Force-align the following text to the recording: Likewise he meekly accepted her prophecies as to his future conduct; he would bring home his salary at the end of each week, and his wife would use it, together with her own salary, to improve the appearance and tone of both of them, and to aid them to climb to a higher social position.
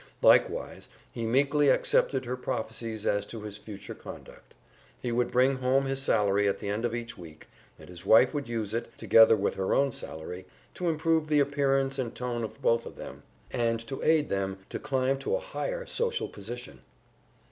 Likewise 0.23 0.89
he 1.11 1.27
meekly 1.27 1.69
accepted 1.69 2.25
her 2.25 2.35
prophecies 2.35 3.05
as 3.05 3.23
to 3.23 3.43
his 3.43 3.57
future 3.59 3.93
conduct; 3.93 4.55
he 4.99 5.11
would 5.11 5.29
bring 5.29 5.57
home 5.57 5.85
his 5.85 6.01
salary 6.01 6.47
at 6.47 6.57
the 6.57 6.69
end 6.69 6.85
of 6.85 6.95
each 6.95 7.19
week, 7.19 7.47
and 7.77 7.87
his 7.87 8.03
wife 8.03 8.33
would 8.33 8.47
use 8.49 8.73
it, 8.73 8.97
together 8.97 9.35
with 9.37 9.53
her 9.53 9.75
own 9.75 9.91
salary, 9.91 10.47
to 10.73 10.89
improve 10.89 11.27
the 11.27 11.39
appearance 11.39 11.99
and 11.99 12.15
tone 12.15 12.43
of 12.43 12.59
both 12.63 12.87
of 12.87 12.95
them, 12.95 13.21
and 13.51 13.85
to 13.87 14.01
aid 14.01 14.27
them 14.29 14.57
to 14.71 14.79
climb 14.79 15.19
to 15.19 15.35
a 15.35 15.39
higher 15.39 15.85
social 15.85 16.27
position. 16.27 16.81